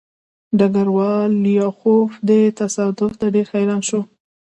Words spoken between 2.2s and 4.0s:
دې تصادف ته ډېر حیران شو